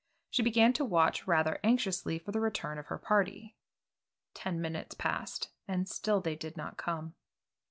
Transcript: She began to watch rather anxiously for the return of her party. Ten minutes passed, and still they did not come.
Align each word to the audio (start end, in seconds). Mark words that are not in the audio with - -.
She 0.31 0.41
began 0.41 0.73
to 0.73 0.83
watch 0.83 1.27
rather 1.27 1.59
anxiously 1.63 2.17
for 2.17 2.31
the 2.31 2.39
return 2.39 2.79
of 2.79 2.87
her 2.87 2.97
party. 2.97 3.55
Ten 4.33 4.59
minutes 4.59 4.95
passed, 4.95 5.49
and 5.67 5.87
still 5.87 6.19
they 6.21 6.35
did 6.35 6.57
not 6.57 6.75
come. 6.75 7.13